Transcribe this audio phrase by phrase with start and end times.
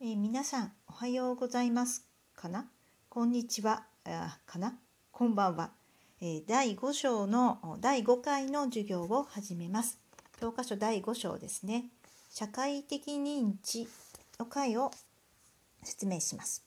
[0.00, 2.06] えー皆さんおはようございます
[2.36, 2.66] かな？
[3.08, 3.82] こんにちは。
[4.04, 4.78] あかな？
[5.10, 5.72] こんばんは、
[6.20, 9.98] えー第5章の第5回の授業を始めます。
[10.40, 11.86] 教科書第5章ですね。
[12.30, 13.88] 社会的認知
[14.38, 14.92] の回を
[15.82, 16.64] 説明します。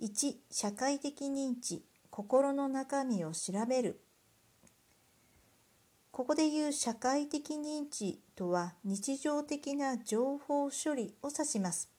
[0.00, 4.00] 1社会的認知心の中身を調べる。
[6.12, 11.90] ここで言う社会的認知とは日常的な情報処理を指します。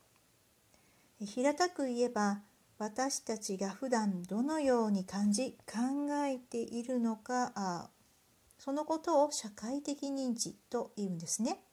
[1.19, 2.41] 平たく言えば
[2.77, 7.89] 私たちが普段どのように感じ考えているのかあ
[8.59, 11.63] そのことを社会的認知と言うんですね。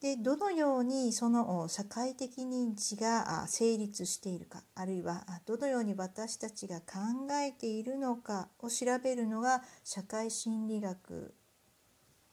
[0.00, 6.86] でどのようにその社会的認知があ成立しているかあるいはあどのように私たちが考
[7.32, 11.34] えているのかを調べるのが社会心理学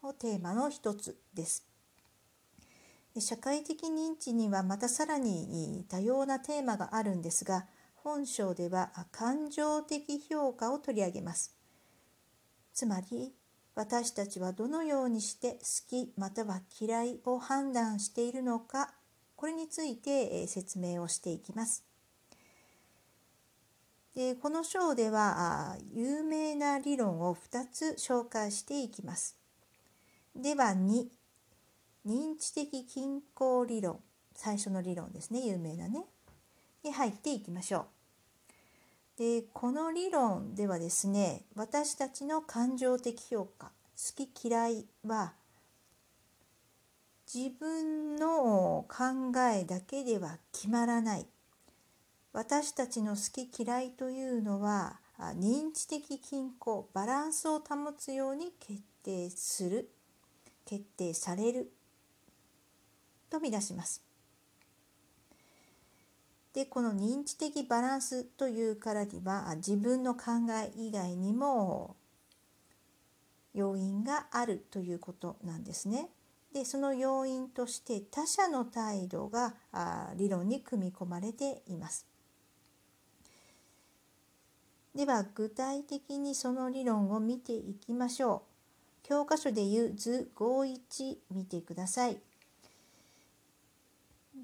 [0.03, 1.65] をテーマの一つです。
[3.19, 11.55] 社会的認知にはまたさらに多様なテーマがあるんですが本章では感情的評価を取り上げます。
[12.73, 13.33] つまり
[13.73, 18.93] 私たちはどのようにして好きまたは嫌いを判断しているのか
[19.35, 21.83] これについて説明をしていきます。
[24.15, 29.37] でこの章では有名な理論を2つ紹介していきます。
[30.37, 31.07] では2
[32.05, 33.99] 認知的均衡理論。
[34.35, 35.41] 最初の理論ですね。
[35.47, 36.05] 有名なね。
[36.83, 37.87] に入っていきましょ
[39.17, 39.17] う。
[39.17, 45.33] でこの理論ではですね私たちの感情的評価好き嫌いは
[47.33, 51.25] 自分の考えだけでは決まらない。
[52.31, 59.89] 私たちの好き嫌いというのは認知的均衡バランスを保つように決定する。
[60.67, 61.71] 決定される
[63.29, 64.03] と見出します。
[66.53, 71.95] でこの認知的バランスというからには自分の考え以外にも
[73.53, 76.09] 要因があるということなんですね。
[76.53, 79.53] でその要因として他者の態度が
[80.15, 82.07] 理論に組み込まれています。
[84.95, 88.46] では具体的にその理論を見ていきましょう。
[89.07, 92.17] 教科書でいう図51見てください。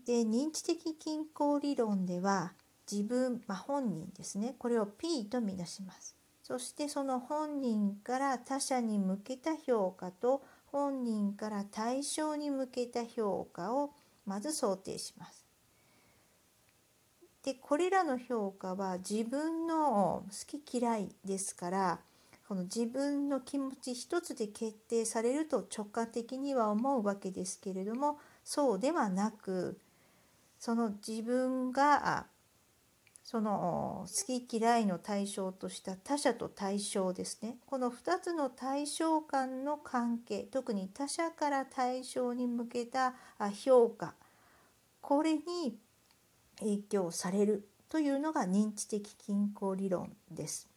[0.06, 2.54] で認知的均衡理論では
[2.90, 6.16] 自分、まあ、本人ですねこれを P と見出します。
[6.44, 13.92] そしてその本人から他者に向けた評価と本人から対象に向けた評価を
[14.26, 15.46] まず想定します。
[17.44, 22.00] でこれらの評価は自分の好き嫌いですから
[22.54, 29.80] この自分の気持ち一つで決定されると直感的には思うわけですけれどもそうではなく
[30.60, 32.28] その自分が
[33.24, 43.16] その好き嫌いの対象とした他者と対象ですねこの2つの対象間の関係特に他者から対象に向けた
[43.64, 44.14] 評価
[45.02, 45.76] これに
[46.60, 50.73] 影響されるというのが認知的均衡理論です。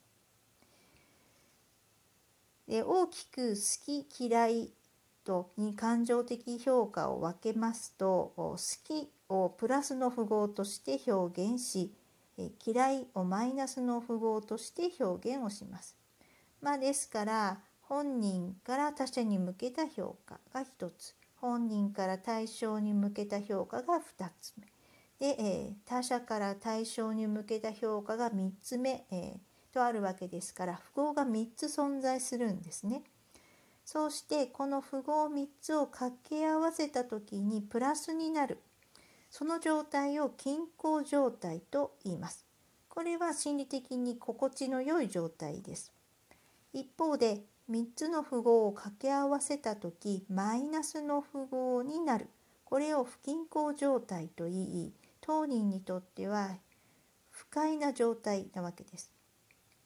[2.66, 4.72] で大きく好き嫌い
[5.24, 11.92] とに感情的評価を分けますと好きをプラスの符号として表現し
[12.64, 15.96] 嫌いをマイナスの符号として表現をします。
[16.60, 21.14] まあ、ですから本人から他者に向けた評価が1つ。
[21.36, 24.66] 本人から対象に向けた評価が2つ目。
[25.18, 29.38] で、え他者から対象に向けた評価が3つ目、え
[29.76, 33.02] とあるわけですから符号が3つ存在するんですね。
[33.84, 38.58] そうしてこの符号3つを掛け合わせた時にプラスになる
[39.30, 42.46] その状態を均衡状態と言います。
[42.88, 45.92] これは心理的に心地の良い状態です。
[46.72, 52.28] 一方で3つの符号を掛け合わせた時マイナスの符号になる
[52.64, 56.56] これを不均衡状態と言い当人にとっては
[57.30, 59.15] 不快な状態なわけです。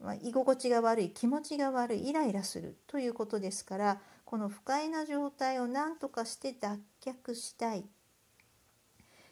[0.00, 7.85] まあ、居心地が悪い気持ちが悪いイライラするということですからこの不快な状態を何とかして脱却したい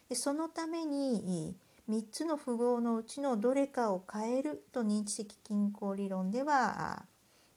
[0.09, 1.55] でそのために
[1.89, 7.05] 3つの符号のうちのどれかを変えると認知的均衡理論では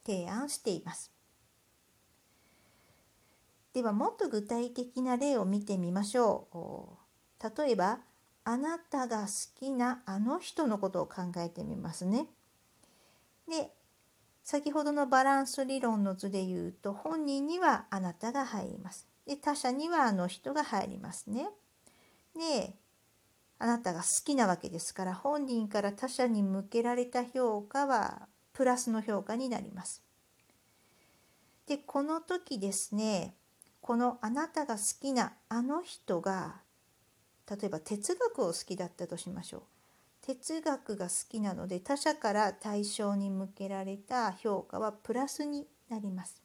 [0.06, 1.12] 提案しています。
[3.72, 6.98] ではもっと具体的な例を見てみましょ
[7.40, 7.62] う。
[7.62, 8.00] 例えば
[8.44, 12.26] あなたが好きなあの人のことを考えてみますね。
[13.48, 13.70] で
[14.42, 19.06] 先ほどのバランス理論の図で言うと本人にはあなたが入ります。
[19.26, 21.48] で他者にはあの人が入りますね。
[22.34, 22.74] で
[23.58, 30.02] あなたが好きなわけですから本人から他者に向けられた評価はプラスの評価になります。
[31.66, 33.34] でこの時ですね
[33.80, 36.56] このあなたが好きなあの人が
[37.48, 39.62] 例えば哲学を好きだったとしましょう。
[40.22, 46.40] 哲学が好きなので他者から対象に向けられた評価はプラスになります。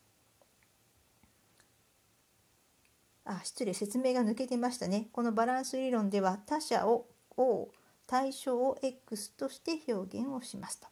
[3.24, 5.10] あ失礼説明が抜けてましたね。
[5.12, 7.70] このバランス理論では他者を O
[8.08, 10.88] 対象を X として表現をしますと。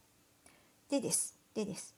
[0.90, 1.40] でです。
[1.54, 1.96] でです。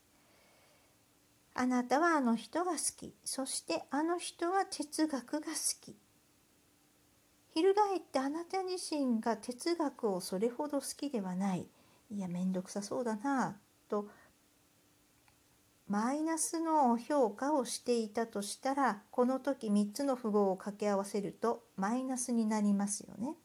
[1.56, 3.14] あなたはあの人が好き。
[3.26, 5.96] そしてあの人は哲学が好き。
[7.62, 11.68] 翻ってあなた自身が哲学をそれほど好きではない
[12.12, 13.58] いや面倒くさそうだな
[13.90, 14.08] と
[15.88, 23.36] マイナスの評価をしていたとしたらこの時3つの符号を掛け合わせるとマイナスになりますよね。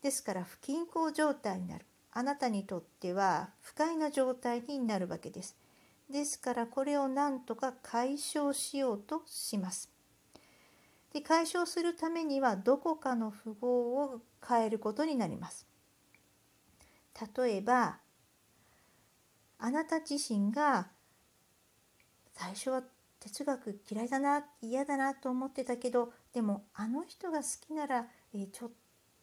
[0.00, 1.86] ですから不均衡状態になる。
[2.12, 5.56] あなたにとっては不快な状態になるわけです。
[6.08, 9.91] ですからこれを何とか解消しようとします。
[11.12, 15.66] で解消するためにはどこかの符号を変えることになります。
[17.36, 17.98] 例えば
[19.58, 20.88] あなた自身が
[22.32, 22.82] 最初は
[23.20, 28.70] 哲学嫌いだな嫌だなと思ってたけどでもあの人が好きなら、え、ちょっ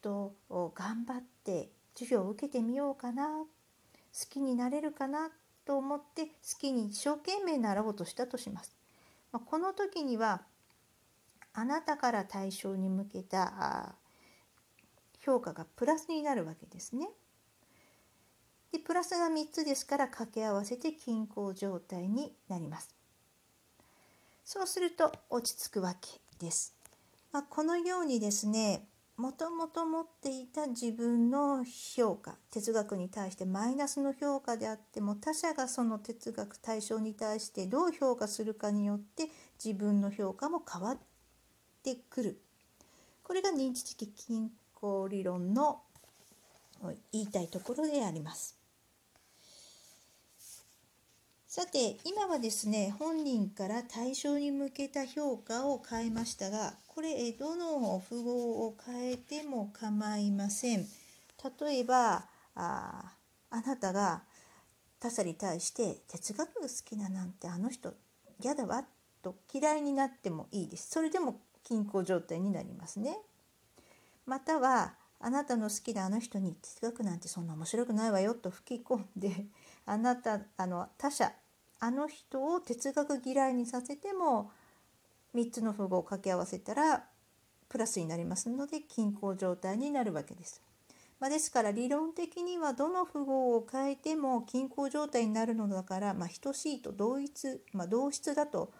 [0.01, 3.45] と頑張って授業を受けてみようかな好
[4.30, 5.31] きになれるかな
[5.65, 8.75] と思って好きに一生懸命習おうとしたとします。
[9.31, 10.44] まあ、この時には
[11.59, 13.95] あなたから対象に向けた
[15.19, 17.09] 評価がプラスになるわけですね。
[18.71, 22.95] でプラスが3つですから掛け合わせて均衡状態になります。
[24.45, 26.73] そうすると落ち着くわけです。
[27.33, 39.27] まあ、このようにですねもともと持っていた自分の評価哲学に対してマイナスの評価であっても他者がその哲学対象に対してどう評価するかによって
[39.63, 40.97] 自分の評価も変わっ
[41.95, 42.41] てくる
[43.24, 45.81] これが認知的均衡理論の
[47.12, 48.57] 言いたいところであります。
[51.47, 60.85] さて今はですね本人から対象に向けた評価を変えましたがこれどの符号を変えても構いません。
[61.62, 62.25] 例えば
[62.56, 63.13] あ
[63.50, 64.21] あなたが
[65.00, 67.94] 他者に対して哲学が好きななんてあの人
[68.39, 68.85] 嫌だわ
[69.21, 70.92] と嫌いになってもいいです。
[70.92, 73.17] それでも均衡状態になりますね。
[74.25, 79.45] またはあなたの好きなあの人に哲学なんてそんな面白くないわよと吹き込んで
[79.85, 81.31] あなたあの他者
[81.79, 84.51] あの人を哲学嫌いにさせても
[85.35, 87.06] 3つの符号を掛け合わせたら
[87.67, 90.61] プラスになりますので均衡状態になるわけです。
[91.19, 98.71] まあ、ですから理論的にはどの符号を変えても均衡状態になるのだから、まあ、等しいと同一、まあ、同質だと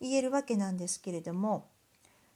[0.00, 1.68] 言えるわけなんですけれども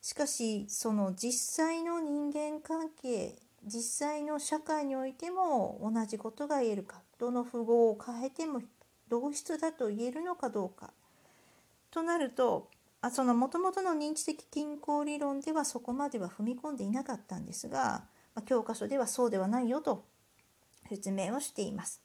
[0.00, 1.32] しかしその実
[1.64, 8.62] 際の人間関係実際の社会においても同じことが言えるかどの符号を変えても
[9.08, 10.90] 同質だと言えるのかどうか
[11.90, 12.68] となると
[13.02, 18.04] あそのもともとの認知的均衡理論ではそこまでは踏み込んでいなかったんですが、
[18.34, 20.04] ま、教科書ではそうではないよと
[20.88, 22.02] 説明をしています。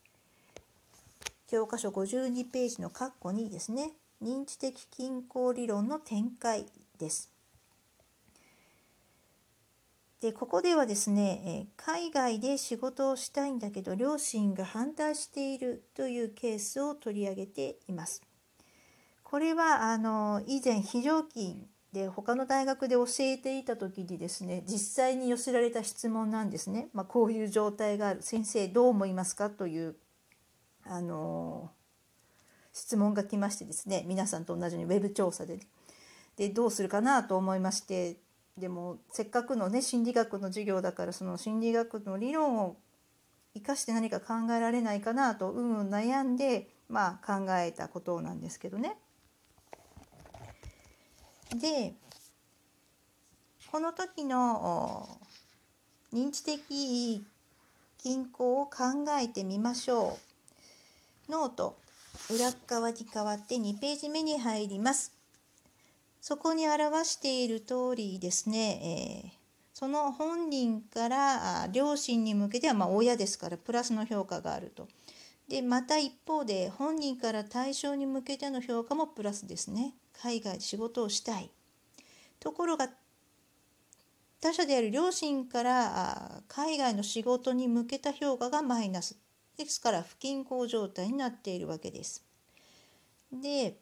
[1.47, 3.91] 教科書52ページの括弧2ですね
[4.21, 6.65] 認知的均衡理論の展開
[6.97, 7.34] です。
[10.21, 18.21] でここではですね海外で仕事をしたいんだけど両親が反対しているというケースを取り上げています。
[19.23, 26.89] これはあの以前非常勤で他の大学で教えていた時にですね実際に寄せられた質問なんですね。
[26.93, 29.95] まあ、こういう状態がある先生どう思いますかという
[30.85, 31.71] あの
[32.73, 35.59] 質問が来ましてですね皆さんと同じようにウェブ調査で
[36.35, 38.17] でどうするかなと思いまして
[38.57, 42.77] でもせっかくのね心理学の授業だからその心理学の理論を
[43.53, 48.97] 生かして何か考えられないかなとうんうん悩んでまあ考えたことなんですけどね。
[51.53, 51.93] で
[53.71, 55.19] この時の
[56.13, 57.25] 認知的
[57.97, 60.17] 均衡を考えてみましょ
[61.27, 61.31] う。
[61.31, 61.77] ノート
[62.29, 65.14] 裏側に変わって2ページ目に入ります。
[66.27, 69.31] そこに表している通りですね、えー、
[69.75, 74.87] その本人から両親に向けては、まあ、親ですからプラスの評価があると。
[75.47, 79.93] でまた一方で本人から対象に向けての評価もプラスですね。
[80.19, 81.51] 海外で仕事をしたい。
[82.39, 82.89] ところが
[84.41, 89.15] 他者である両親から海外の仕事に向けた評価がマイナス
[89.59, 92.25] ですから不均衡状態になっているわけです。
[93.31, 93.77] で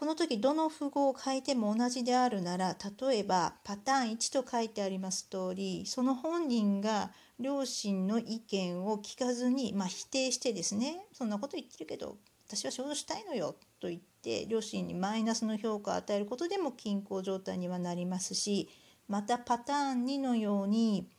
[0.00, 12.16] この時どの符号を書いても同じであるなら例えばパターン1と書いてあります通りその本人が両親の意見を聞かずに、まあ、否定してですねそんなこと言ってるけど
[12.48, 18.70] 私は仕事したいのよと言って両親にマイナスの評価を与えることでも均衡状態にはなりますし
[19.06, 21.10] またパターン2のように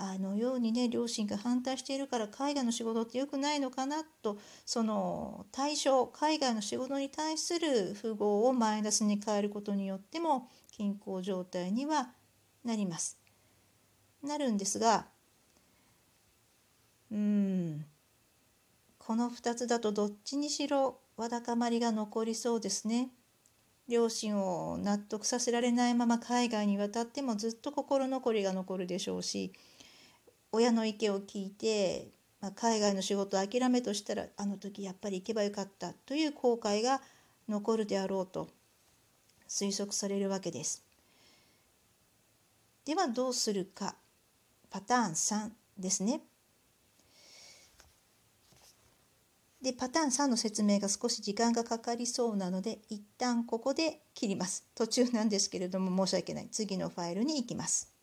[0.00, 12.10] あのようにね両親が反対しているから海外の仕事って良くないのかなとその対象海外の仕事に対する符号をマイナスに変えることによっても均衡状態には
[12.64, 13.18] なります。
[14.22, 15.06] なるんですが
[17.10, 17.84] うん
[18.98, 23.10] この2つだとどっちにしろわだかまりが残りそうですね。
[23.88, 29.52] 両親を納得させられないまま海外に渡ってもずっと心残りが残るでしょうし
[30.52, 32.08] 親の意見を聞いて、
[32.40, 37.00] まあ、海外の仕事を諦めとしたらあの時やっぱり行けばよかったという後悔が
[37.48, 38.48] 残るであろうと
[39.48, 40.84] 推測されるわけです。
[42.84, 43.96] ではどうするか
[44.70, 46.22] パターン3ですね。
[49.60, 54.64] でパターン3の説明が少し時間がかかりそうなので一旦ここで切ります。
[54.74, 57.97] 途中なんですけれども申し訳ない次のファイルに行きます。